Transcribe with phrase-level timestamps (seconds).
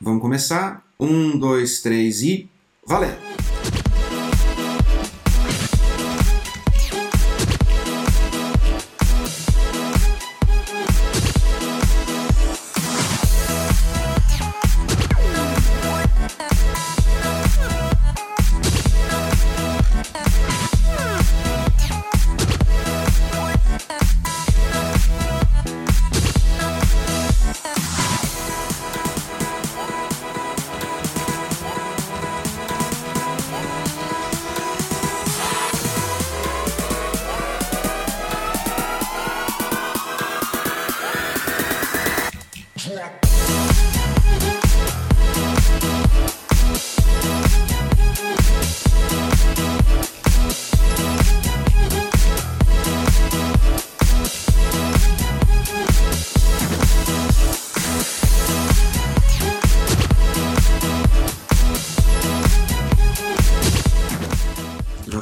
[0.00, 0.82] Vamos começar?
[1.00, 2.48] Um, dois, três e.
[2.86, 3.45] Valendo!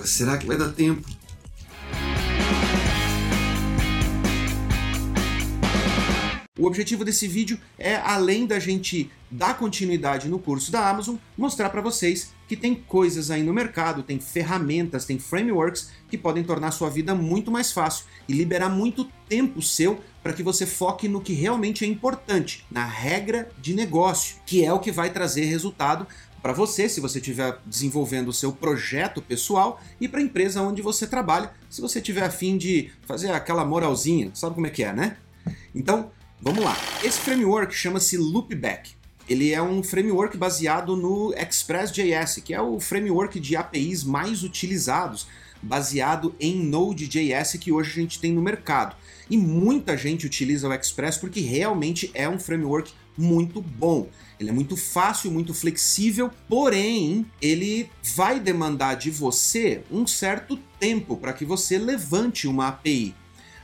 [0.05, 1.03] Será que vai dar tempo?
[6.59, 11.69] O objetivo desse vídeo é, além da gente dar continuidade no curso da Amazon, mostrar
[11.69, 16.71] para vocês que tem coisas aí no mercado, tem ferramentas, tem frameworks que podem tornar
[16.71, 21.21] sua vida muito mais fácil e liberar muito tempo seu para que você foque no
[21.21, 26.07] que realmente é importante, na regra de negócio, que é o que vai trazer resultado
[26.45, 30.83] para você, se você estiver desenvolvendo o seu projeto pessoal, e para a empresa onde
[30.83, 34.93] você trabalha, se você tiver afim de fazer aquela moralzinha, sabe como é que é,
[34.93, 35.17] né?
[35.75, 36.11] Então,
[36.43, 36.77] vamos lá.
[37.03, 38.91] Esse framework chama-se Loopback.
[39.27, 45.27] Ele é um framework baseado no Express.js, que é o framework de APIs mais utilizados,
[45.63, 48.95] baseado em Node.js que hoje a gente tem no mercado.
[49.31, 54.11] E muita gente utiliza o Express porque realmente é um framework muito bom.
[54.39, 61.17] Ele é muito fácil, muito flexível, porém ele vai demandar de você um certo tempo
[61.17, 63.15] para que você levante uma API.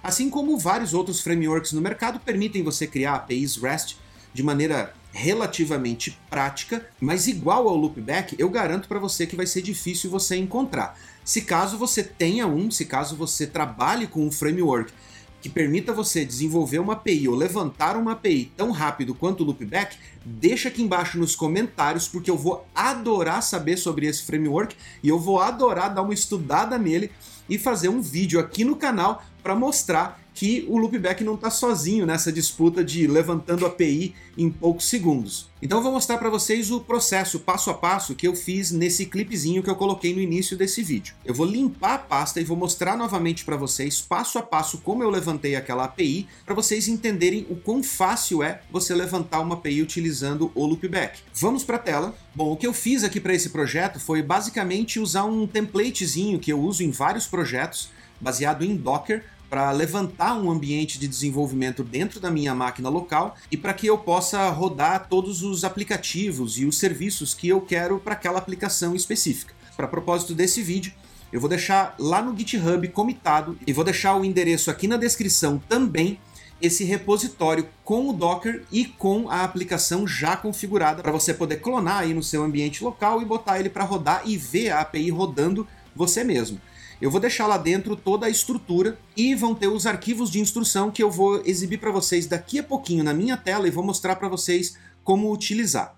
[0.03, 3.97] Assim como vários outros frameworks no mercado permitem você criar APIs REST
[4.33, 9.61] de maneira relativamente prática, mas igual ao loopback, eu garanto para você que vai ser
[9.61, 10.97] difícil você encontrar.
[11.25, 14.93] Se caso você tenha um, se caso você trabalhe com um framework
[15.41, 19.97] que permita você desenvolver uma API ou levantar uma API tão rápido quanto o Loopback,
[20.25, 25.19] deixa aqui embaixo nos comentários, porque eu vou adorar saber sobre esse framework e eu
[25.19, 27.11] vou adorar dar uma estudada nele
[27.49, 32.06] e fazer um vídeo aqui no canal para mostrar que o loopback não está sozinho
[32.06, 35.51] nessa disputa de levantando API em poucos segundos.
[35.61, 39.05] Então eu vou mostrar para vocês o processo passo a passo que eu fiz nesse
[39.05, 41.15] clipezinho que eu coloquei no início desse vídeo.
[41.27, 45.03] Eu vou limpar a pasta e vou mostrar novamente para vocês passo a passo como
[45.03, 49.83] eu levantei aquela API para vocês entenderem o quão fácil é você levantar uma API
[49.83, 51.21] utilizando o loopback.
[51.34, 52.17] Vamos para a tela.
[52.34, 56.50] Bom, o que eu fiz aqui para esse projeto foi basicamente usar um templatezinho que
[56.50, 62.21] eu uso em vários projetos baseado em Docker para levantar um ambiente de desenvolvimento dentro
[62.21, 66.78] da minha máquina local e para que eu possa rodar todos os aplicativos e os
[66.78, 69.53] serviços que eu quero para aquela aplicação específica.
[69.77, 70.93] Para propósito desse vídeo,
[71.33, 75.61] eu vou deixar lá no GitHub comitado e vou deixar o endereço aqui na descrição
[75.69, 76.19] também
[76.62, 82.00] esse repositório com o Docker e com a aplicação já configurada para você poder clonar
[82.00, 85.67] aí no seu ambiente local e botar ele para rodar e ver a API rodando
[85.97, 86.61] você mesmo.
[87.00, 90.91] Eu vou deixar lá dentro toda a estrutura e vão ter os arquivos de instrução
[90.91, 94.16] que eu vou exibir para vocês daqui a pouquinho na minha tela e vou mostrar
[94.16, 95.97] para vocês como utilizar.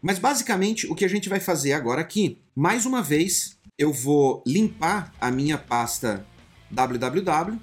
[0.00, 4.44] Mas basicamente o que a gente vai fazer agora aqui, mais uma vez, eu vou
[4.46, 6.24] limpar a minha pasta
[6.70, 7.58] www.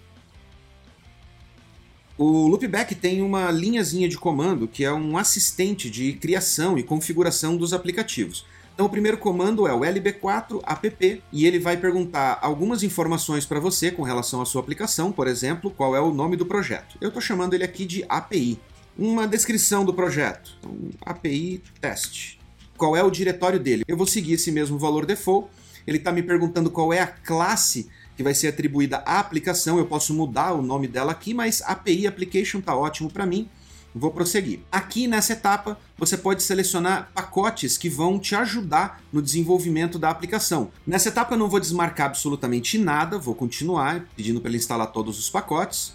[2.17, 7.55] O Loopback tem uma linhazinha de comando que é um assistente de criação e configuração
[7.55, 8.45] dos aplicativos.
[8.81, 13.59] Então o primeiro comando é o lb4 app e ele vai perguntar algumas informações para
[13.59, 16.97] você com relação à sua aplicação, por exemplo, qual é o nome do projeto.
[16.99, 18.59] Eu estou chamando ele aqui de API.
[18.97, 20.75] Uma descrição do projeto, então,
[21.05, 22.39] API test.
[22.75, 23.83] Qual é o diretório dele?
[23.87, 25.47] Eu vou seguir esse mesmo valor default.
[25.85, 29.77] Ele está me perguntando qual é a classe que vai ser atribuída à aplicação.
[29.77, 33.47] Eu posso mudar o nome dela aqui, mas API Application está ótimo para mim.
[33.93, 34.61] Vou prosseguir.
[34.71, 40.71] Aqui nessa etapa, você pode selecionar pacotes que vão te ajudar no desenvolvimento da aplicação.
[40.87, 45.19] Nessa etapa eu não vou desmarcar absolutamente nada, vou continuar pedindo para ele instalar todos
[45.19, 45.93] os pacotes.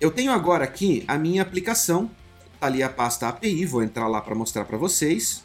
[0.00, 2.10] Eu tenho agora aqui a minha aplicação,
[2.58, 5.44] tá ali a pasta API, vou entrar lá para mostrar para vocês.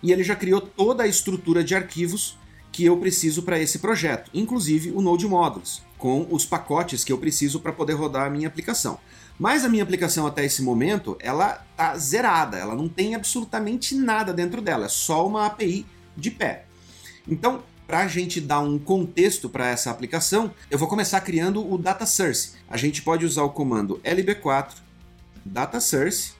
[0.00, 2.38] E ele já criou toda a estrutura de arquivos
[2.70, 7.18] que eu preciso para esse projeto, inclusive o Node Modules, com os pacotes que eu
[7.18, 8.98] preciso para poder rodar a minha aplicação.
[9.38, 14.32] Mas a minha aplicação até esse momento, ela tá zerada, ela não tem absolutamente nada
[14.32, 15.84] dentro dela, é só uma API
[16.16, 16.66] de pé.
[17.26, 21.76] Então, para a gente dar um contexto para essa aplicação, eu vou começar criando o
[21.76, 22.52] data source.
[22.68, 24.74] A gente pode usar o comando lb4
[25.44, 26.32] data source.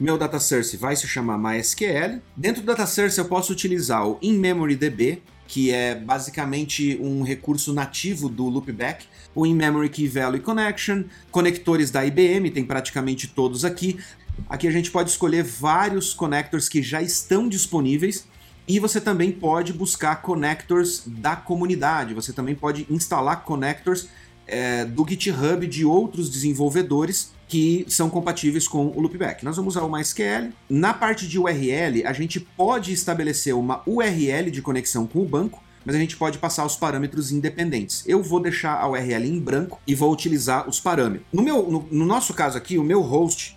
[0.00, 2.22] Meu data source vai se chamar MySQL.
[2.36, 8.28] Dentro do data source eu posso utilizar o InMemoryDB, que é basicamente um recurso nativo
[8.28, 13.98] do Loopback, o In-Memory Key Value Connection, conectores da IBM, tem praticamente todos aqui.
[14.46, 18.28] Aqui a gente pode escolher vários connectors que já estão disponíveis
[18.68, 24.08] e você também pode buscar connectors da comunidade, você também pode instalar connectors
[24.46, 29.42] é, do GitHub de outros desenvolvedores que são compatíveis com o Loopback.
[29.42, 30.52] Nós vamos usar o MySQL.
[30.68, 35.64] Na parte de URL, a gente pode estabelecer uma URL de conexão com o banco,
[35.84, 38.04] mas a gente pode passar os parâmetros independentes.
[38.06, 41.26] Eu vou deixar a URL em branco e vou utilizar os parâmetros.
[41.32, 43.56] No, meu, no, no nosso caso aqui, o meu host,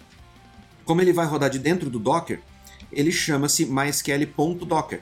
[0.86, 2.40] como ele vai rodar de dentro do Docker,
[2.94, 5.02] ele chama-se mysql.docker.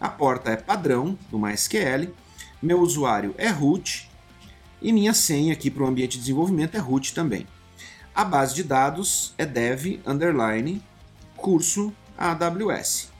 [0.00, 2.08] A porta é padrão do MySQL,
[2.62, 4.10] meu usuário é root
[4.80, 7.46] e minha senha aqui para o ambiente de desenvolvimento é root também.
[8.14, 10.82] A base de dados é dev underline
[11.34, 13.10] curso AWS.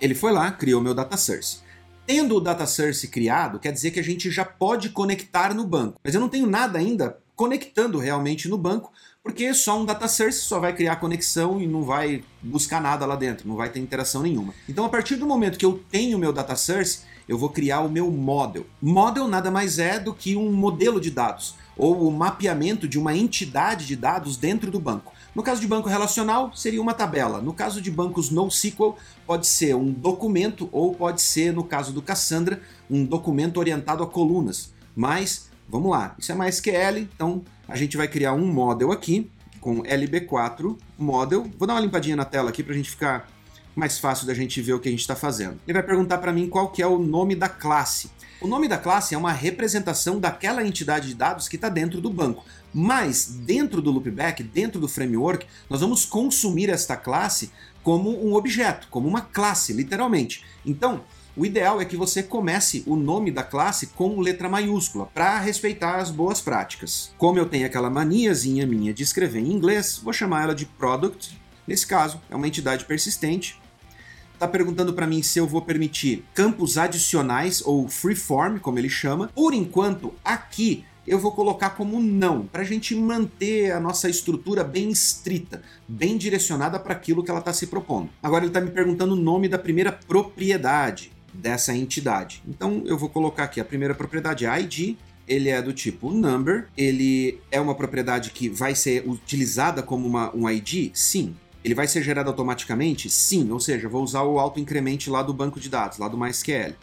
[0.00, 1.58] Ele foi lá, criou meu data source.
[2.06, 5.98] Tendo o data source criado, quer dizer que a gente já pode conectar no banco.
[6.04, 8.92] Mas eu não tenho nada ainda conectando realmente no banco,
[9.24, 13.16] porque só um data source só vai criar conexão e não vai buscar nada lá
[13.16, 14.54] dentro, não vai ter interação nenhuma.
[14.68, 17.88] Então, a partir do momento que eu tenho meu data source, eu vou criar o
[17.88, 18.66] meu model.
[18.80, 23.16] Model nada mais é do que um modelo de dados ou o mapeamento de uma
[23.16, 25.12] entidade de dados dentro do banco.
[25.34, 27.40] No caso de banco relacional, seria uma tabela.
[27.40, 28.96] No caso de bancos NoSQL,
[29.26, 32.60] pode ser um documento ou pode ser, no caso do Cassandra,
[32.90, 34.72] um documento orientado a colunas.
[34.94, 39.30] Mas, vamos lá, isso é MySQL, então a gente vai criar um model aqui
[39.60, 41.48] com lb4 model.
[41.58, 43.28] Vou dar uma limpadinha na tela aqui para a gente ficar
[43.74, 45.58] mais fácil da gente ver o que a gente está fazendo.
[45.66, 48.10] Ele vai perguntar para mim qual que é o nome da classe.
[48.42, 52.10] O nome da classe é uma representação daquela entidade de dados que está dentro do
[52.10, 52.44] banco.
[52.74, 57.52] Mas dentro do loopback, dentro do framework, nós vamos consumir esta classe
[57.84, 60.44] como um objeto, como uma classe, literalmente.
[60.66, 61.04] Então,
[61.36, 65.98] o ideal é que você comece o nome da classe com letra maiúscula, para respeitar
[65.98, 67.14] as boas práticas.
[67.16, 71.40] Como eu tenho aquela maniazinha minha de escrever em inglês, vou chamar ela de product.
[71.64, 73.61] Nesse caso, é uma entidade persistente
[74.42, 79.28] está perguntando para mim se eu vou permitir campos adicionais ou freeform, como ele chama.
[79.28, 84.64] Por enquanto, aqui eu vou colocar como não, para a gente manter a nossa estrutura
[84.64, 88.10] bem estrita, bem direcionada para aquilo que ela está se propondo.
[88.20, 92.42] Agora ele está me perguntando o nome da primeira propriedade dessa entidade.
[92.46, 94.96] Então eu vou colocar aqui a primeira propriedade ID,
[95.26, 100.34] ele é do tipo number, ele é uma propriedade que vai ser utilizada como uma,
[100.34, 100.90] um ID?
[100.94, 101.36] Sim.
[101.64, 103.08] Ele vai ser gerado automaticamente?
[103.08, 106.74] Sim, ou seja, vou usar o auto-increment lá do banco de dados, lá do MySQL.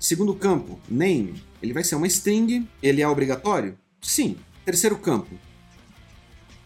[0.00, 3.76] Segundo campo, name, ele vai ser uma string, ele é obrigatório?
[4.00, 4.36] Sim.
[4.64, 5.34] Terceiro campo,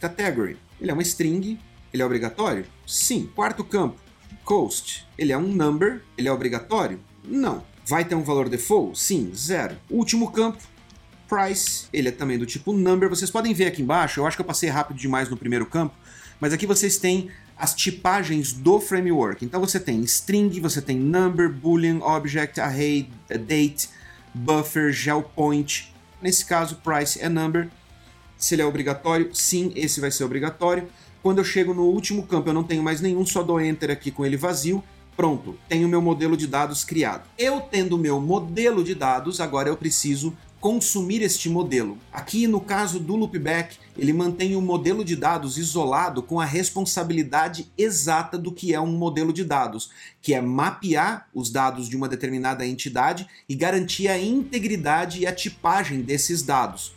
[0.00, 1.58] category, ele é uma string,
[1.92, 2.64] ele é obrigatório?
[2.86, 3.28] Sim.
[3.34, 3.98] Quarto campo,
[4.44, 7.00] cost, ele é um number, ele é obrigatório?
[7.24, 7.64] Não.
[7.84, 8.98] Vai ter um valor default?
[8.98, 9.76] Sim, zero.
[9.90, 10.62] Último campo,
[11.28, 13.08] price, ele é também do tipo number.
[13.08, 15.94] Vocês podem ver aqui embaixo, eu acho que eu passei rápido demais no primeiro campo,
[16.40, 19.44] mas aqui vocês têm as tipagens do framework.
[19.44, 23.88] Então você tem string, você tem number, boolean, object, array, date,
[24.32, 25.92] buffer, gel point.
[26.22, 27.68] Nesse caso, price é number.
[28.36, 30.88] Se ele é obrigatório, sim, esse vai ser obrigatório.
[31.22, 34.10] Quando eu chego no último campo, eu não tenho mais nenhum, só dou enter aqui
[34.12, 34.82] com ele vazio.
[35.16, 37.28] Pronto, tenho meu modelo de dados criado.
[37.36, 41.98] Eu tendo meu modelo de dados, agora eu preciso consumir este modelo.
[42.12, 47.70] Aqui, no caso do loopback, ele mantém o modelo de dados isolado com a responsabilidade
[47.78, 52.08] exata do que é um modelo de dados, que é mapear os dados de uma
[52.08, 56.92] determinada entidade e garantir a integridade e a tipagem desses dados.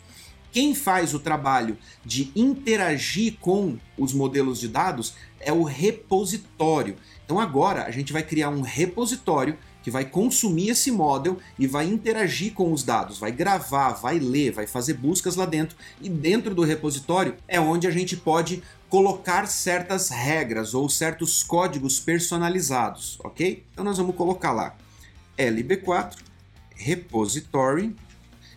[0.50, 6.96] Quem faz o trabalho de interagir com os modelos de dados é o repositório.
[7.24, 11.86] Então agora a gente vai criar um repositório que vai consumir esse model e vai
[11.86, 15.76] interagir com os dados, vai gravar, vai ler, vai fazer buscas lá dentro.
[16.00, 21.98] E dentro do repositório é onde a gente pode colocar certas regras ou certos códigos
[21.98, 23.64] personalizados, ok?
[23.72, 24.76] Então nós vamos colocar lá
[25.38, 26.18] lb4
[26.76, 27.94] repository.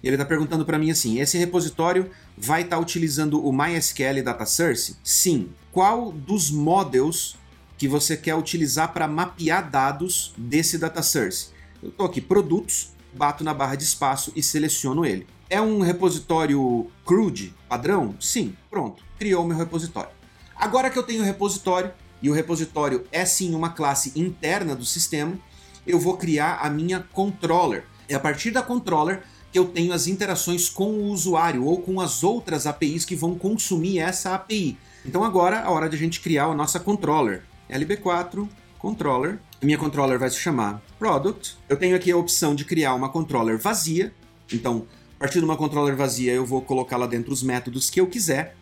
[0.04, 4.46] Ele está perguntando para mim assim: esse repositório vai estar tá utilizando o MySQL Data
[4.46, 4.98] Source?
[5.04, 5.50] Sim.
[5.72, 7.36] Qual dos models
[7.78, 11.50] que você quer utilizar para mapear dados desse data source.
[11.82, 15.28] Eu estou aqui, produtos, bato na barra de espaço e seleciono ele.
[15.50, 18.16] É um repositório CRUD padrão?
[18.20, 20.10] Sim, pronto, criou meu repositório.
[20.56, 21.92] Agora que eu tenho o repositório,
[22.22, 25.38] e o repositório é sim uma classe interna do sistema,
[25.86, 27.84] eu vou criar a minha controller.
[28.08, 32.02] É a partir da controller que eu tenho as interações com o usuário ou com
[32.02, 34.78] as outras APIs que vão consumir essa API.
[35.06, 37.44] Então agora é a hora de a gente criar a nossa controller.
[37.70, 38.48] LB4
[38.80, 39.40] controller.
[39.62, 41.58] A minha controller vai se chamar product.
[41.68, 44.14] Eu tenho aqui a opção de criar uma controller vazia.
[44.54, 48.00] Então, a partir de uma controller vazia, eu vou colocar lá dentro os métodos que
[48.00, 48.56] eu quiser.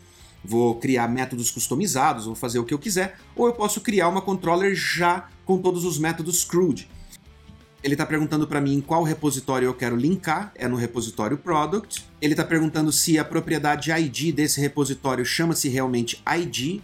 [0.46, 4.22] Vou criar métodos customizados, vou fazer o que eu quiser, ou eu posso criar uma
[4.22, 6.90] controller já com todos os métodos CRUD.
[7.84, 12.06] Ele está perguntando para mim qual repositório eu quero linkar, é no repositório product.
[12.22, 16.82] Ele está perguntando se a propriedade ID desse repositório chama-se realmente ID.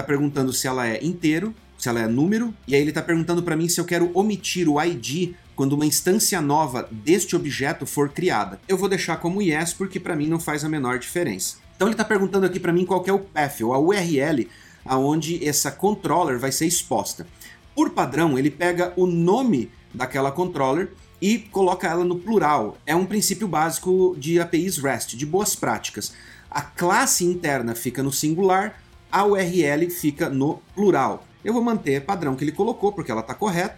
[0.00, 3.42] Está perguntando se ela é inteiro, se ela é número, e aí ele está perguntando
[3.42, 8.08] para mim se eu quero omitir o ID quando uma instância nova deste objeto for
[8.08, 8.58] criada.
[8.66, 11.56] Eu vou deixar como yes porque para mim não faz a menor diferença.
[11.76, 14.48] Então ele está perguntando aqui para mim qual é o path, ou a URL,
[14.86, 17.26] aonde essa controller vai ser exposta.
[17.74, 20.88] Por padrão, ele pega o nome daquela controller
[21.20, 22.78] e coloca ela no plural.
[22.86, 26.14] É um princípio básico de APIs REST, de boas práticas.
[26.50, 28.80] A classe interna fica no singular,
[29.10, 31.24] a URL fica no plural.
[31.44, 33.76] Eu vou manter o padrão que ele colocou, porque ela está correta.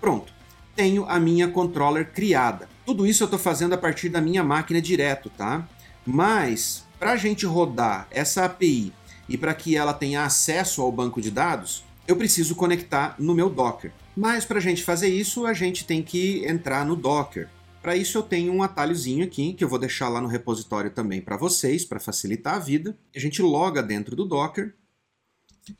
[0.00, 0.32] Pronto.
[0.74, 2.68] Tenho a minha controller criada.
[2.84, 5.66] Tudo isso eu estou fazendo a partir da minha máquina direto, tá?
[6.04, 8.92] Mas para a gente rodar essa API
[9.28, 13.48] e para que ela tenha acesso ao banco de dados, eu preciso conectar no meu
[13.48, 13.92] Docker.
[14.16, 17.48] Mas para a gente fazer isso, a gente tem que entrar no Docker.
[17.86, 21.20] Para isso eu tenho um atalhozinho aqui que eu vou deixar lá no repositório também
[21.20, 22.98] para vocês, para facilitar a vida.
[23.14, 24.74] A gente loga dentro do Docker,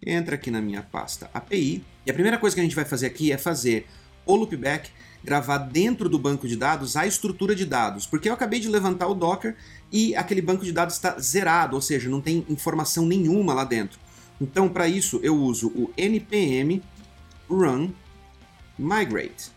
[0.01, 3.07] entra aqui na minha pasta API, e a primeira coisa que a gente vai fazer
[3.07, 3.89] aqui é fazer
[4.25, 4.89] o loopback
[5.25, 9.09] gravar dentro do banco de dados a estrutura de dados, porque eu acabei de levantar
[9.09, 9.57] o Docker
[9.91, 13.99] e aquele banco de dados está zerado, ou seja, não tem informação nenhuma lá dentro.
[14.41, 16.81] Então, para isso, eu uso o npm
[17.51, 17.91] run
[18.79, 19.56] migrate.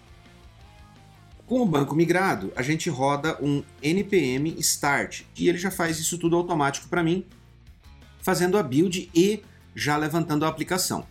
[1.50, 6.16] Com o banco migrado, a gente roda um npm start e ele já faz isso
[6.20, 7.26] tudo automático para mim,
[8.22, 9.42] fazendo a build e
[9.74, 11.08] já levantando a aplicação.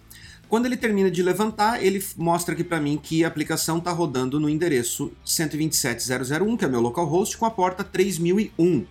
[0.49, 4.39] Quando ele termina de levantar, ele mostra aqui para mim que a aplicação está rodando
[4.39, 8.87] no endereço 127.001, que é meu localhost, com a porta 3001.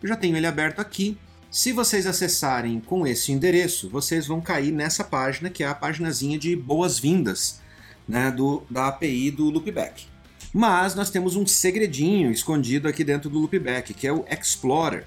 [0.00, 1.18] Eu já tenho ele aberto aqui.
[1.50, 6.38] Se vocês acessarem com esse endereço, vocês vão cair nessa página, que é a paginazinha
[6.38, 7.60] de boas-vindas
[8.06, 8.32] né,
[8.70, 10.06] da API do Loopback.
[10.52, 15.06] Mas nós temos um segredinho escondido aqui dentro do Loopback, que é o Explorer.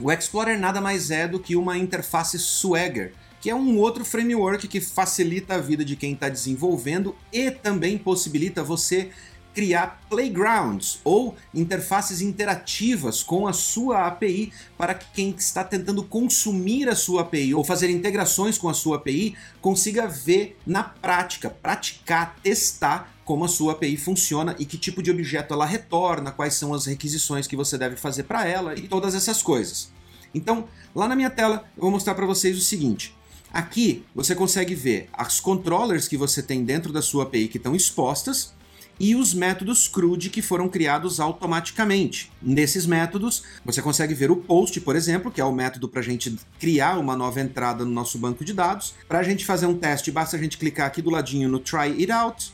[0.00, 4.66] O Explorer nada mais é do que uma interface Swagger, que é um outro framework
[4.68, 9.10] que facilita a vida de quem está desenvolvendo e também possibilita você
[9.54, 16.88] criar playgrounds ou interfaces interativas com a sua API para que quem está tentando consumir
[16.88, 22.36] a sua API ou fazer integrações com a sua API consiga ver na prática, praticar,
[22.42, 26.74] testar como a sua API funciona e que tipo de objeto ela retorna, quais são
[26.74, 29.92] as requisições que você deve fazer para ela e todas essas coisas.
[30.34, 33.14] Então, lá na minha tela, eu vou mostrar para vocês o seguinte.
[33.52, 37.76] Aqui você consegue ver as controllers que você tem dentro da sua API que estão
[37.76, 38.54] expostas
[38.98, 42.30] e os métodos CRUD que foram criados automaticamente.
[42.40, 46.04] Nesses métodos, você consegue ver o post, por exemplo, que é o método para a
[46.04, 48.94] gente criar uma nova entrada no nosso banco de dados.
[49.08, 51.92] Para a gente fazer um teste, basta a gente clicar aqui do ladinho no Try
[51.98, 52.52] It Out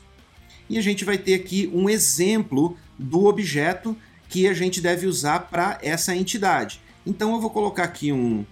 [0.68, 3.96] e a gente vai ter aqui um exemplo do objeto
[4.28, 6.80] que a gente deve usar para essa entidade.
[7.06, 8.44] Então eu vou colocar aqui um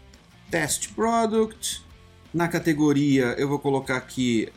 [0.50, 1.84] test product
[2.32, 4.48] na categoria, eu vou colocar aqui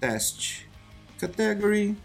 [0.00, 0.62] Test
[1.18, 1.96] Category.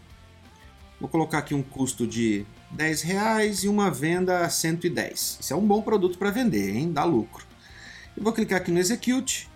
[1.01, 5.39] Vou colocar aqui um custo de 10 reais e uma venda a 110.
[5.41, 6.93] Isso é um bom produto para vender, hein?
[6.93, 7.43] Dá lucro.
[8.15, 9.49] Eu vou clicar aqui no Execute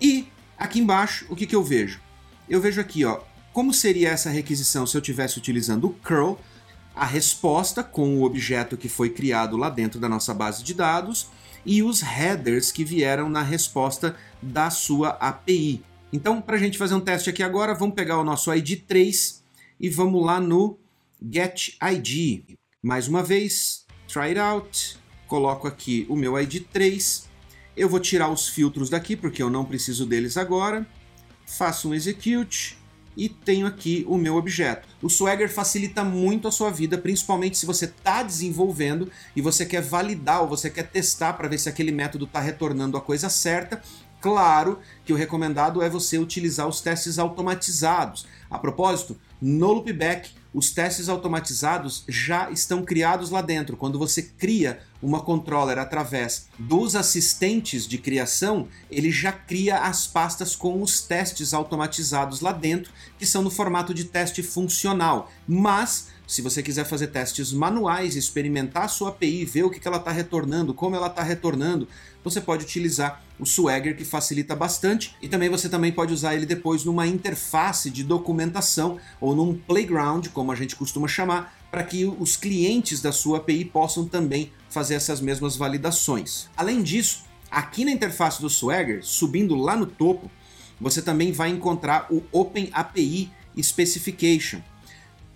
[0.00, 0.26] e
[0.56, 2.00] aqui embaixo o que, que eu vejo?
[2.48, 3.20] Eu vejo aqui, ó,
[3.52, 6.38] como seria essa requisição se eu estivesse utilizando o curl,
[6.96, 11.28] a resposta com o objeto que foi criado lá dentro da nossa base de dados
[11.66, 15.82] e os headers que vieram na resposta da sua API.
[16.10, 19.46] Então, para a gente fazer um teste aqui agora, vamos pegar o nosso ID 3
[19.80, 20.78] e vamos lá no
[21.20, 22.56] Get ID.
[22.82, 27.28] Mais uma vez, try it out, coloco aqui o meu ID 3,
[27.76, 30.86] eu vou tirar os filtros daqui porque eu não preciso deles agora,
[31.46, 32.78] faço um execute,
[33.18, 34.86] e tenho aqui o meu objeto.
[35.02, 39.82] O Swagger facilita muito a sua vida, principalmente se você está desenvolvendo e você quer
[39.82, 43.82] validar ou você quer testar para ver se aquele método está retornando a coisa certa.
[44.20, 48.24] Claro que o recomendado é você utilizar os testes automatizados.
[48.48, 53.76] A propósito, no Loopback os testes automatizados já estão criados lá dentro.
[53.76, 60.56] Quando você cria uma controller através dos assistentes de criação, ele já cria as pastas
[60.56, 65.30] com os testes automatizados lá dentro, que são no formato de teste funcional.
[65.46, 69.96] Mas se você quiser fazer testes manuais, experimentar a sua API, ver o que ela
[69.96, 71.88] está retornando, como ela está retornando,
[72.22, 76.44] você pode utilizar o Swagger que facilita bastante e também você também pode usar ele
[76.44, 82.04] depois numa interface de documentação ou num playground, como a gente costuma chamar, para que
[82.04, 86.46] os clientes da sua API possam também fazer essas mesmas validações.
[86.54, 90.30] Além disso, aqui na interface do Swagger, subindo lá no topo,
[90.78, 93.30] você também vai encontrar o Open API
[93.62, 94.60] Specification.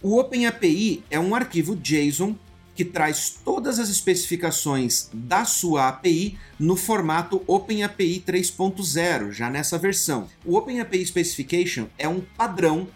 [0.02, 2.34] O OpenAPI é um arquivo JSON
[2.74, 10.28] que traz todas as especificações da sua API no formato OpenAPI 3.0, já nessa versão.
[10.44, 12.88] O OpenAPI Specification é um padrão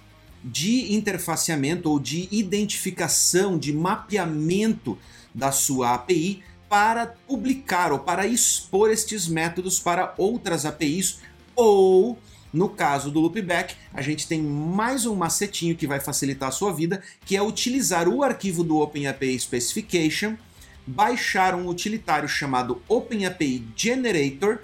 [0.43, 4.99] de interfaceamento ou de identificação, de mapeamento
[5.33, 11.21] da sua API para publicar ou para expor estes métodos para outras APIs
[11.55, 12.19] ou
[12.53, 16.73] no caso do loopback, a gente tem mais um macetinho que vai facilitar a sua
[16.73, 20.37] vida, que é utilizar o arquivo do OpenAPI Specification,
[20.87, 24.61] baixar um utilitário chamado OpenAPI Generator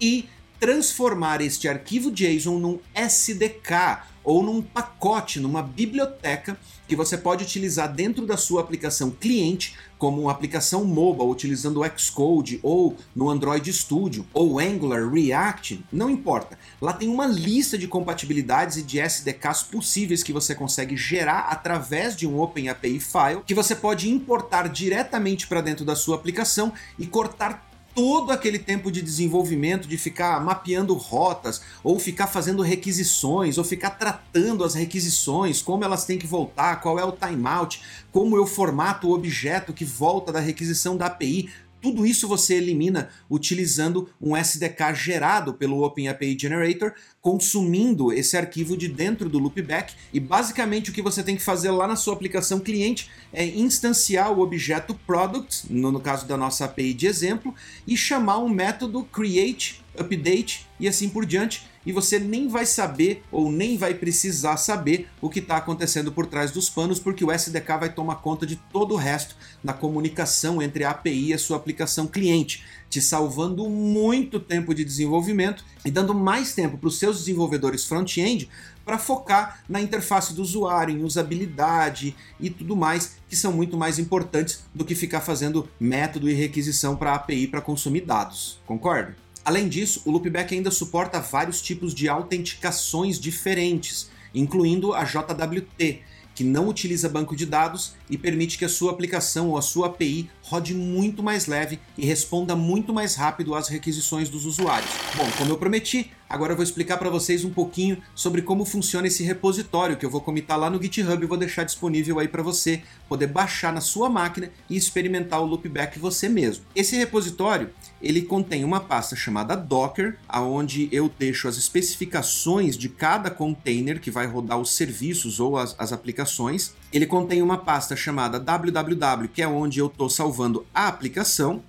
[0.00, 0.28] e
[0.60, 6.56] transformar este arquivo JSON num SDK ou num pacote, numa biblioteca
[6.92, 11.98] que você pode utilizar dentro da sua aplicação cliente, como uma aplicação mobile, utilizando o
[11.98, 16.58] Xcode ou no Android Studio, ou Angular, React, não importa.
[16.82, 22.14] Lá tem uma lista de compatibilidades e de SDKs possíveis que você consegue gerar através
[22.14, 27.06] de um OpenAPI file, que você pode importar diretamente para dentro da sua aplicação e
[27.06, 33.64] cortar todo aquele tempo de desenvolvimento, de ficar mapeando rotas, ou ficar fazendo requisições, ou
[33.64, 38.46] ficar tratando as requisições, como elas têm que voltar, qual é o timeout, como eu
[38.46, 41.50] formato o objeto que volta da requisição da API,
[41.82, 48.86] tudo isso você elimina utilizando um SDK gerado pelo OpenAPI Generator, consumindo esse arquivo de
[48.86, 52.60] dentro do loopback e basicamente o que você tem que fazer lá na sua aplicação
[52.60, 57.52] cliente é instanciar o objeto product, no, no caso da nossa API de exemplo,
[57.86, 63.22] e chamar um método create, update e assim por diante, e você nem vai saber
[63.30, 67.32] ou nem vai precisar saber o que está acontecendo por trás dos panos, porque o
[67.32, 71.38] SDK vai tomar conta de todo o resto da comunicação entre a API e a
[71.38, 76.98] sua aplicação cliente, te salvando muito tempo de desenvolvimento e dando mais tempo para os
[76.98, 78.48] seus desenvolvedores front-end
[78.84, 83.98] para focar na interface do usuário, em usabilidade e tudo mais, que são muito mais
[83.98, 88.60] importantes do que ficar fazendo método e requisição para a API para consumir dados.
[88.66, 89.16] Concorda?
[89.44, 96.02] Além disso, o Loopback ainda suporta vários tipos de autenticações diferentes, incluindo a JWT,
[96.34, 99.86] que não utiliza banco de dados e permite que a sua aplicação ou a sua
[99.86, 104.90] API rode muito mais leve e responda muito mais rápido às requisições dos usuários.
[105.16, 109.06] Bom, como eu prometi, agora eu vou explicar para vocês um pouquinho sobre como funciona
[109.06, 112.42] esse repositório que eu vou comitar lá no GitHub e vou deixar disponível aí para
[112.42, 116.66] você poder baixar na sua máquina e experimentar o loopback você mesmo.
[116.76, 117.70] Esse repositório
[118.02, 124.10] ele contém uma pasta chamada Docker, aonde eu deixo as especificações de cada container que
[124.10, 126.74] vai rodar os serviços ou as, as aplicações.
[126.92, 131.62] Ele contém uma pasta chamada www, que é onde eu estou salvando a aplicação,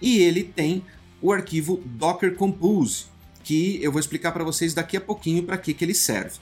[0.00, 0.82] e ele tem
[1.20, 3.06] o arquivo Docker Compose,
[3.44, 6.38] que eu vou explicar para vocês daqui a pouquinho para que, que ele serve.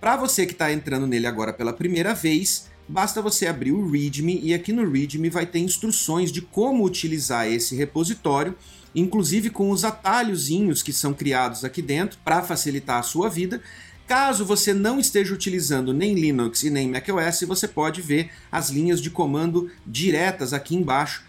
[0.00, 4.40] Para você que está entrando nele agora pela primeira vez, basta você abrir o README
[4.42, 8.54] e aqui no README vai ter instruções de como utilizar esse repositório,
[8.94, 13.60] inclusive com os atalhozinhos que são criados aqui dentro para facilitar a sua vida.
[14.08, 19.02] Caso você não esteja utilizando nem Linux e nem macOS, você pode ver as linhas
[19.02, 21.22] de comando diretas aqui embaixo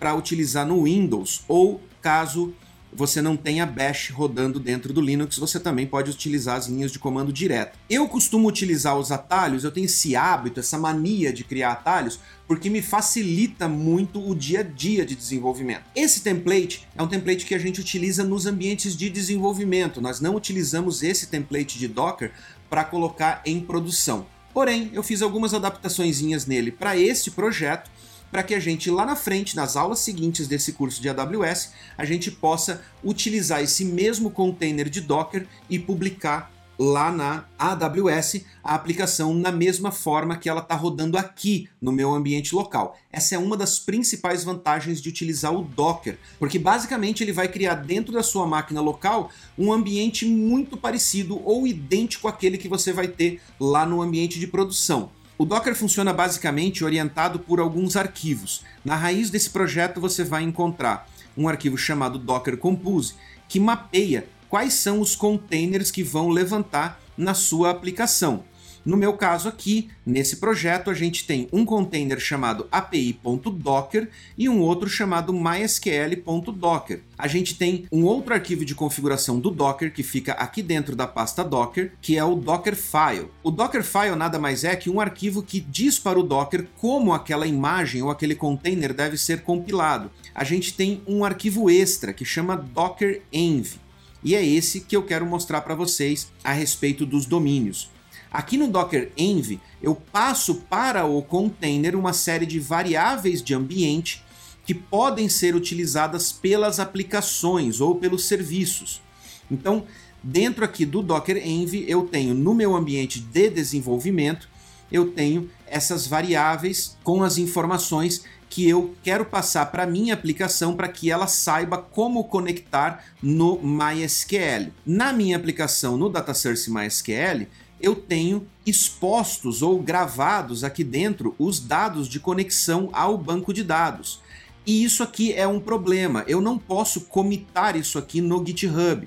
[0.00, 2.52] para utilizar no Windows, ou caso
[2.94, 6.98] você não tenha Bash rodando dentro do Linux, você também pode utilizar as linhas de
[6.98, 7.76] comando direto.
[7.90, 12.70] Eu costumo utilizar os atalhos, eu tenho esse hábito, essa mania de criar atalhos, porque
[12.70, 15.84] me facilita muito o dia a dia de desenvolvimento.
[15.94, 20.36] Esse template é um template que a gente utiliza nos ambientes de desenvolvimento, nós não
[20.36, 22.32] utilizamos esse template de Docker
[22.70, 24.26] para colocar em produção.
[24.52, 27.90] Porém, eu fiz algumas adaptações nele para este projeto
[28.34, 32.04] para que a gente lá na frente, nas aulas seguintes desse curso de AWS, a
[32.04, 39.32] gente possa utilizar esse mesmo container de Docker e publicar lá na AWS a aplicação
[39.32, 42.98] na mesma forma que ela está rodando aqui no meu ambiente local.
[43.12, 47.76] Essa é uma das principais vantagens de utilizar o Docker, porque basicamente ele vai criar
[47.76, 53.06] dentro da sua máquina local um ambiente muito parecido ou idêntico àquele que você vai
[53.06, 55.12] ter lá no ambiente de produção.
[55.36, 58.62] O Docker funciona basicamente orientado por alguns arquivos.
[58.84, 63.14] Na raiz desse projeto você vai encontrar um arquivo chamado Docker Compose,
[63.48, 68.44] que mapeia quais são os containers que vão levantar na sua aplicação.
[68.84, 74.60] No meu caso aqui, nesse projeto, a gente tem um container chamado api.docker e um
[74.60, 77.00] outro chamado mysql.docker.
[77.16, 81.06] A gente tem um outro arquivo de configuração do Docker que fica aqui dentro da
[81.06, 83.30] pasta Docker, que é o Dockerfile.
[83.42, 87.46] O Dockerfile nada mais é que um arquivo que diz para o Docker como aquela
[87.46, 90.10] imagem ou aquele container deve ser compilado.
[90.34, 93.76] A gente tem um arquivo extra que chama dockerenv.
[94.22, 97.93] E é esse que eu quero mostrar para vocês a respeito dos domínios.
[98.34, 104.24] Aqui no Docker Env, eu passo para o container uma série de variáveis de ambiente
[104.66, 109.00] que podem ser utilizadas pelas aplicações ou pelos serviços.
[109.48, 109.84] Então,
[110.20, 114.48] dentro aqui do Docker Env, eu tenho no meu ambiente de desenvolvimento,
[114.90, 120.88] eu tenho essas variáveis com as informações que eu quero passar para minha aplicação para
[120.88, 124.72] que ela saiba como conectar no MySQL.
[124.84, 127.46] Na minha aplicação no DataSource MySQL,
[127.80, 134.20] eu tenho expostos ou gravados aqui dentro os dados de conexão ao banco de dados.
[134.66, 136.24] E isso aqui é um problema.
[136.26, 139.06] Eu não posso comitar isso aqui no GitHub.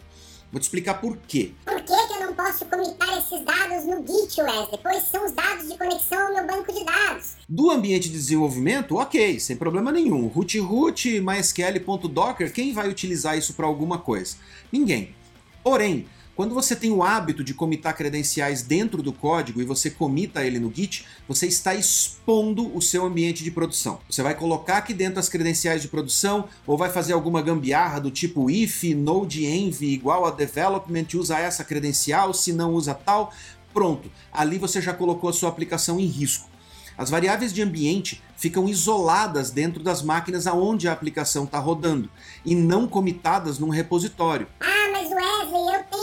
[0.52, 1.52] Vou te explicar por quê.
[1.66, 4.80] Por que, que eu não posso comitar esses dados no Git, Wesley?
[4.82, 7.34] Pois são os dados de conexão ao meu banco de dados.
[7.50, 10.28] Do ambiente de desenvolvimento, ok, sem problema nenhum.
[10.28, 14.38] Root root, mysql.docker, quem vai utilizar isso para alguma coisa?
[14.72, 15.14] Ninguém.
[15.62, 20.46] Porém, quando você tem o hábito de comitar credenciais dentro do código e você comita
[20.46, 24.00] ele no Git, você está expondo o seu ambiente de produção.
[24.08, 28.12] Você vai colocar aqui dentro as credenciais de produção ou vai fazer alguma gambiarra do
[28.12, 33.34] tipo if node-env igual a development usa essa credencial, se não usa tal,
[33.74, 34.12] pronto.
[34.32, 36.48] Ali você já colocou a sua aplicação em risco.
[36.96, 42.10] As variáveis de ambiente ficam isoladas dentro das máquinas aonde a aplicação está rodando
[42.46, 44.48] e não comitadas num repositório.
[44.60, 45.97] Ah, mas Wesley, eu tenho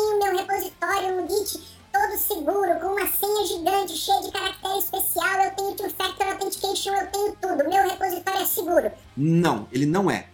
[0.84, 1.60] repositório no Git
[1.92, 7.06] todo seguro, com uma senha gigante, cheia de caractere especial, eu tenho two-factor authentication, eu
[7.06, 8.92] tenho tudo, meu repositório é seguro.
[9.16, 10.26] Não, ele não é.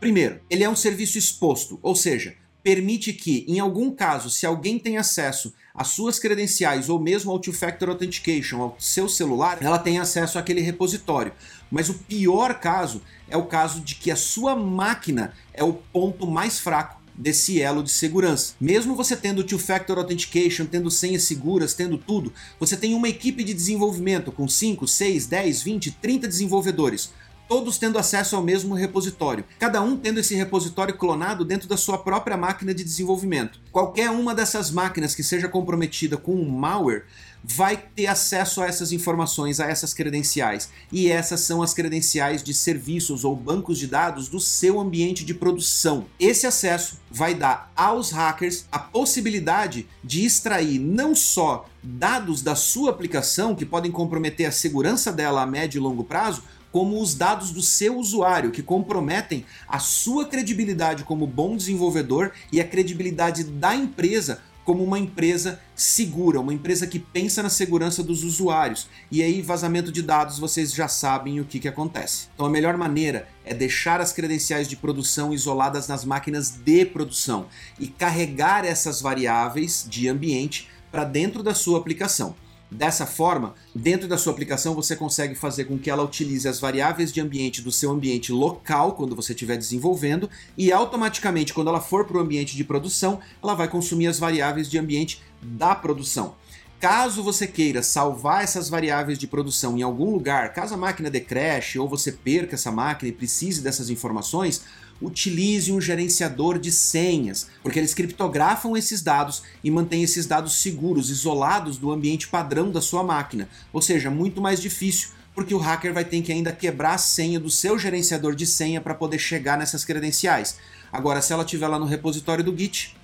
[0.00, 4.78] Primeiro, ele é um serviço exposto, ou seja, permite que, em algum caso, se alguém
[4.78, 10.00] tem acesso às suas credenciais ou mesmo ao Two-Factor Authentication, ao seu celular, ela tem
[10.00, 11.32] acesso àquele repositório.
[11.70, 16.26] Mas o pior caso é o caso de que a sua máquina é o ponto
[16.26, 18.54] mais fraco desse elo de segurança.
[18.60, 23.54] Mesmo você tendo two-factor authentication, tendo senhas seguras, tendo tudo, você tem uma equipe de
[23.54, 27.10] desenvolvimento com 5, 6, 10, 20, 30 desenvolvedores
[27.48, 31.98] todos tendo acesso ao mesmo repositório, cada um tendo esse repositório clonado dentro da sua
[31.98, 33.60] própria máquina de desenvolvimento.
[33.70, 37.04] Qualquer uma dessas máquinas que seja comprometida com um malware
[37.48, 40.68] vai ter acesso a essas informações, a essas credenciais.
[40.90, 45.32] E essas são as credenciais de serviços ou bancos de dados do seu ambiente de
[45.32, 46.06] produção.
[46.18, 52.90] Esse acesso vai dar aos hackers a possibilidade de extrair não só dados da sua
[52.90, 57.52] aplicação que podem comprometer a segurança dela a médio e longo prazo, como os dados
[57.52, 63.74] do seu usuário, que comprometem a sua credibilidade como bom desenvolvedor e a credibilidade da
[63.74, 68.88] empresa como uma empresa segura, uma empresa que pensa na segurança dos usuários.
[69.12, 72.26] E aí, vazamento de dados, vocês já sabem o que, que acontece.
[72.34, 77.46] Então, a melhor maneira é deixar as credenciais de produção isoladas nas máquinas de produção
[77.78, 82.34] e carregar essas variáveis de ambiente para dentro da sua aplicação.
[82.70, 87.12] Dessa forma, dentro da sua aplicação você consegue fazer com que ela utilize as variáveis
[87.12, 92.04] de ambiente do seu ambiente local quando você estiver desenvolvendo e automaticamente quando ela for
[92.04, 96.34] para o ambiente de produção, ela vai consumir as variáveis de ambiente da produção.
[96.80, 101.20] Caso você queira salvar essas variáveis de produção em algum lugar, caso a máquina dê
[101.20, 104.62] crash ou você perca essa máquina e precise dessas informações,
[105.00, 111.10] utilize um gerenciador de senhas, porque eles criptografam esses dados e mantêm esses dados seguros,
[111.10, 113.48] isolados do ambiente padrão da sua máquina.
[113.72, 117.38] Ou seja, muito mais difícil, porque o hacker vai ter que ainda quebrar a senha
[117.38, 120.56] do seu gerenciador de senha para poder chegar nessas credenciais.
[120.90, 122.96] Agora, se ela estiver lá no repositório do Git,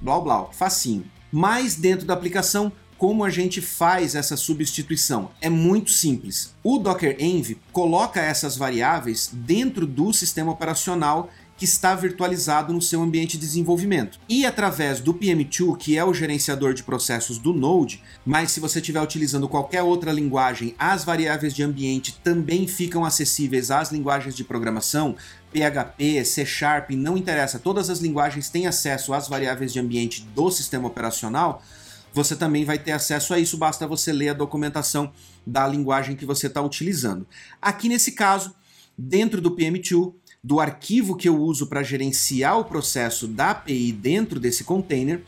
[0.00, 1.04] blá blá, facinho.
[1.32, 2.70] Mas dentro da aplicação,
[3.00, 5.30] como a gente faz essa substituição?
[5.40, 6.54] É muito simples.
[6.62, 13.00] O Docker Env coloca essas variáveis dentro do sistema operacional que está virtualizado no seu
[13.00, 14.20] ambiente de desenvolvimento.
[14.28, 18.80] E através do PM2, que é o gerenciador de processos do Node, mas se você
[18.80, 24.44] estiver utilizando qualquer outra linguagem, as variáveis de ambiente também ficam acessíveis às linguagens de
[24.44, 25.16] programação,
[25.50, 30.50] PHP, C Sharp, não interessa, todas as linguagens têm acesso às variáveis de ambiente do
[30.50, 31.62] sistema operacional
[32.12, 35.12] você também vai ter acesso a isso, basta você ler a documentação
[35.46, 37.26] da linguagem que você está utilizando.
[37.60, 38.54] Aqui nesse caso,
[38.96, 44.40] dentro do PM2, do arquivo que eu uso para gerenciar o processo da API dentro
[44.40, 45.22] desse container,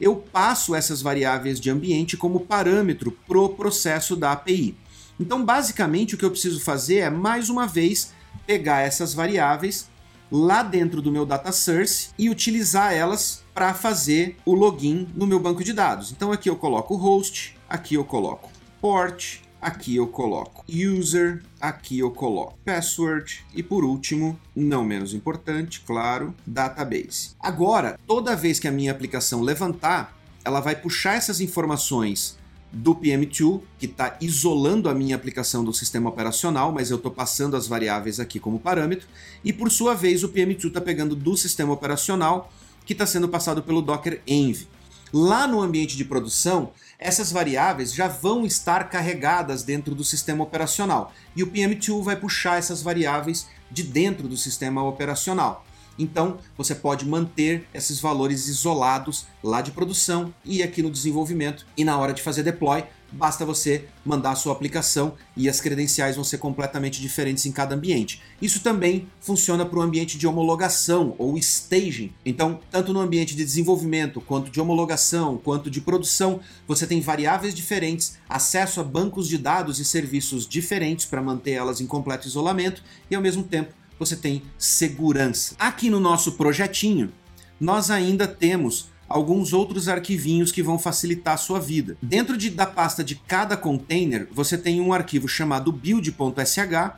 [0.00, 4.76] eu passo essas variáveis de ambiente como parâmetro para o processo da API.
[5.20, 8.12] Então, basicamente, o que eu preciso fazer é, mais uma vez,
[8.46, 9.88] pegar essas variáveis
[10.30, 15.38] lá dentro do meu data source e utilizar elas para fazer o login no meu
[15.38, 16.10] banco de dados.
[16.10, 22.10] Então aqui eu coloco host, aqui eu coloco port, aqui eu coloco user, aqui eu
[22.10, 27.30] coloco password e por último, não menos importante, claro, database.
[27.38, 32.36] Agora, toda vez que a minha aplicação levantar, ela vai puxar essas informações
[32.74, 37.56] do PM2, que está isolando a minha aplicação do sistema operacional, mas eu estou passando
[37.56, 39.06] as variáveis aqui como parâmetro,
[39.44, 42.52] e por sua vez o PM2 está pegando do sistema operacional,
[42.84, 44.66] que está sendo passado pelo Docker Env.
[45.12, 51.12] Lá no ambiente de produção, essas variáveis já vão estar carregadas dentro do sistema operacional,
[51.36, 55.64] e o PM2 vai puxar essas variáveis de dentro do sistema operacional.
[55.98, 61.64] Então, você pode manter esses valores isolados lá de produção e aqui no desenvolvimento.
[61.76, 66.16] E na hora de fazer deploy, basta você mandar a sua aplicação e as credenciais
[66.16, 68.22] vão ser completamente diferentes em cada ambiente.
[68.40, 72.12] Isso também funciona para o ambiente de homologação ou staging.
[72.24, 77.54] Então, tanto no ambiente de desenvolvimento, quanto de homologação, quanto de produção, você tem variáveis
[77.54, 82.82] diferentes, acesso a bancos de dados e serviços diferentes para manter elas em completo isolamento
[83.10, 85.54] e ao mesmo tempo você tem segurança.
[85.58, 87.12] Aqui no nosso projetinho,
[87.60, 91.96] nós ainda temos alguns outros arquivinhos que vão facilitar a sua vida.
[92.02, 96.92] Dentro de, da pasta de cada container, você tem um arquivo chamado build.sh,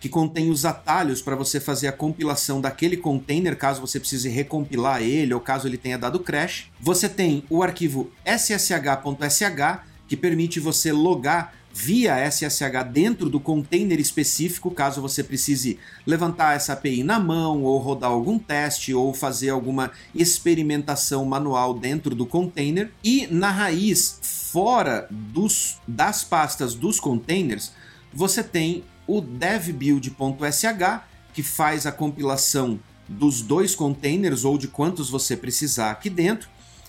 [0.00, 5.02] que contém os atalhos para você fazer a compilação daquele container, caso você precise recompilar
[5.02, 6.70] ele ou caso ele tenha dado crash.
[6.80, 14.70] Você tem o arquivo ssh.sh, que permite você logar via SSH dentro do container específico,
[14.70, 19.92] caso você precise levantar essa API na mão, ou rodar algum teste, ou fazer alguma
[20.14, 22.90] experimentação manual dentro do container.
[23.04, 27.72] E na raiz, fora dos, das pastas dos containers,
[28.12, 31.00] você tem o devbuild.sh,
[31.32, 32.78] que faz a compilação
[33.08, 36.48] dos dois containers ou de quantos você precisar aqui dentro,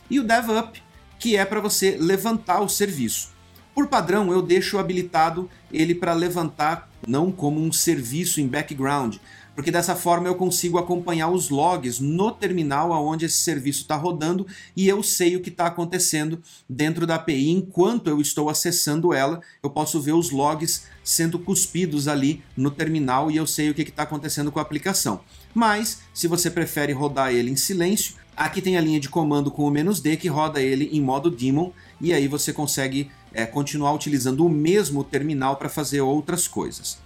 [0.10, 0.82] e o devup,
[1.18, 3.31] que é para você levantar o serviço.
[3.74, 9.18] Por padrão, eu deixo habilitado ele para levantar não como um serviço em background,
[9.56, 14.48] porque dessa forma eu consigo acompanhar os logs no terminal aonde esse serviço está rodando
[14.76, 19.42] e eu sei o que está acontecendo dentro da API enquanto eu estou acessando ela.
[19.62, 23.82] Eu posso ver os logs sendo cuspidos ali no terminal e eu sei o que
[23.82, 25.22] está acontecendo com a aplicação.
[25.54, 29.66] Mas, se você prefere rodar ele em silêncio, aqui tem a linha de comando com
[29.66, 34.46] o "-d que roda ele em modo daemon e aí você consegue é, continuar utilizando
[34.46, 36.98] o mesmo terminal para fazer outras coisas.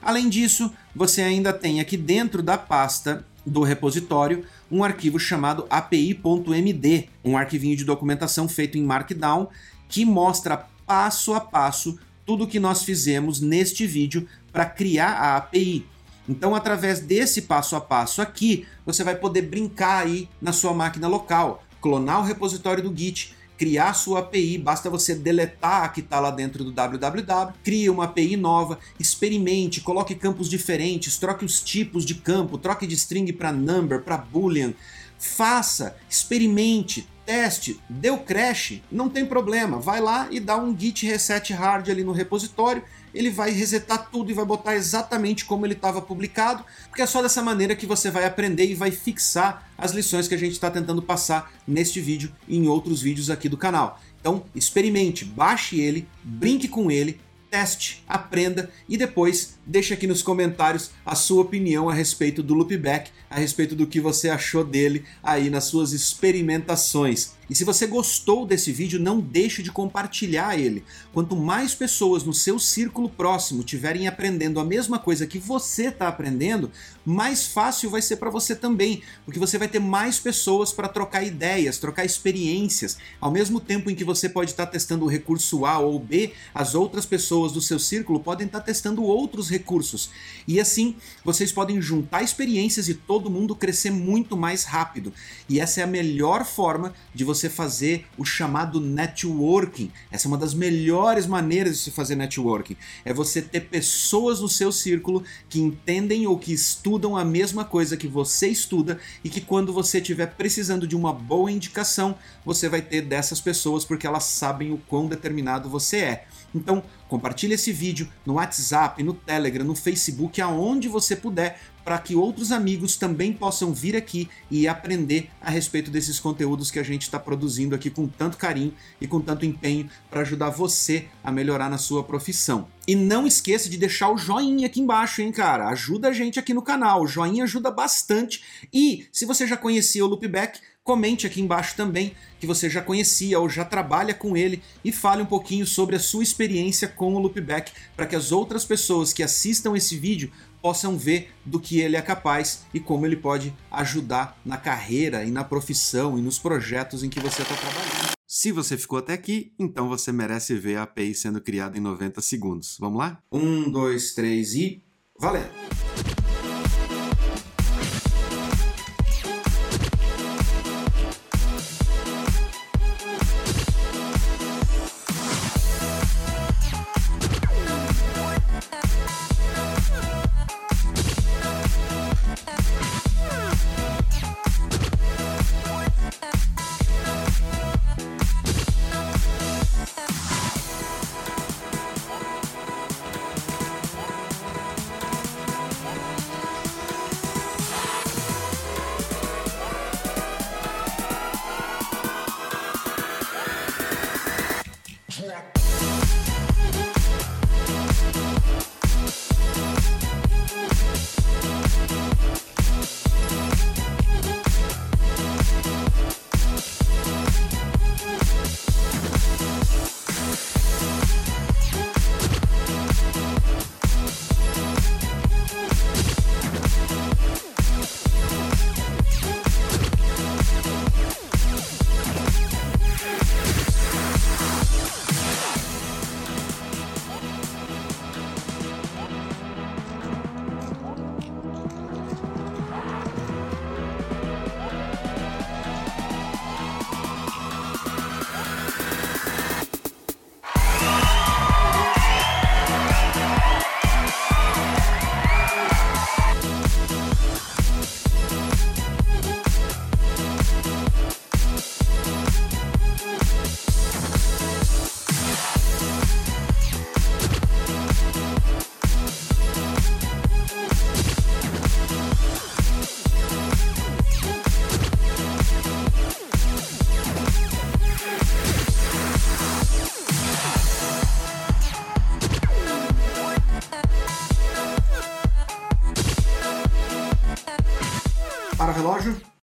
[0.00, 7.08] Além disso, você ainda tem aqui dentro da pasta do repositório um arquivo chamado api.md,
[7.24, 9.48] um arquivinho de documentação feito em Markdown
[9.88, 15.36] que mostra passo a passo tudo o que nós fizemos neste vídeo para criar a
[15.36, 15.86] API.
[16.28, 21.08] Então, através desse passo a passo aqui, você vai poder brincar aí na sua máquina
[21.08, 26.18] local, clonar o repositório do Git, criar sua API, basta você deletar a que está
[26.18, 32.04] lá dentro do www, crie uma API nova, experimente, coloque campos diferentes, troque os tipos
[32.04, 34.74] de campo, troque de string para number, para boolean,
[35.16, 41.52] faça, experimente, teste, deu crash, não tem problema, vai lá e dá um git reset
[41.52, 42.82] hard ali no repositório,
[43.14, 47.22] ele vai resetar tudo e vai botar exatamente como ele estava publicado, porque é só
[47.22, 50.70] dessa maneira que você vai aprender e vai fixar as lições que a gente está
[50.70, 54.00] tentando passar neste vídeo e em outros vídeos aqui do canal.
[54.20, 57.20] Então, experimente, baixe ele, brinque com ele,
[57.52, 63.10] teste, aprenda e depois deixe aqui nos comentários a sua opinião a respeito do loopback,
[63.28, 67.34] a respeito do que você achou dele aí nas suas experimentações.
[67.50, 70.84] E se você gostou desse vídeo, não deixe de compartilhar ele.
[71.12, 76.08] Quanto mais pessoas no seu círculo próximo tiverem aprendendo a mesma coisa que você está
[76.08, 76.70] aprendendo,
[77.04, 81.24] mais fácil vai ser para você também, porque você vai ter mais pessoas para trocar
[81.24, 82.96] ideias, trocar experiências.
[83.20, 86.32] Ao mesmo tempo em que você pode estar tá testando o recurso A ou B,
[86.54, 90.10] as outras pessoas do seu círculo podem estar tá testando outros recursos.
[90.46, 95.12] E assim, vocês podem juntar experiências e todo mundo crescer muito mais rápido.
[95.48, 99.90] E essa é a melhor forma de você você fazer o chamado networking.
[100.10, 102.76] Essa é uma das melhores maneiras de se fazer networking.
[103.04, 107.96] É você ter pessoas no seu círculo que entendem ou que estudam a mesma coisa
[107.96, 112.82] que você estuda e que quando você estiver precisando de uma boa indicação, você vai
[112.82, 116.26] ter dessas pessoas porque elas sabem o quão determinado você é.
[116.54, 122.14] Então, compartilhe esse vídeo no WhatsApp, no Telegram, no Facebook, aonde você puder, para que
[122.14, 127.02] outros amigos também possam vir aqui e aprender a respeito desses conteúdos que a gente
[127.02, 131.68] está produzindo aqui com tanto carinho e com tanto empenho para ajudar você a melhorar
[131.68, 132.68] na sua profissão.
[132.86, 135.68] E não esqueça de deixar o joinha aqui embaixo, hein, cara?
[135.68, 137.02] Ajuda a gente aqui no canal.
[137.02, 138.42] O joinha ajuda bastante.
[138.72, 143.38] E se você já conhecia o Loopback, Comente aqui embaixo também que você já conhecia
[143.38, 147.20] ou já trabalha com ele e fale um pouquinho sobre a sua experiência com o
[147.20, 151.96] Loopback para que as outras pessoas que assistam esse vídeo possam ver do que ele
[151.96, 157.04] é capaz e como ele pode ajudar na carreira e na profissão e nos projetos
[157.04, 158.12] em que você está trabalhando.
[158.26, 162.20] Se você ficou até aqui, então você merece ver a API sendo criada em 90
[162.20, 162.76] segundos.
[162.80, 163.22] Vamos lá?
[163.30, 164.82] Um, dois, três e.
[165.20, 165.50] Valendo!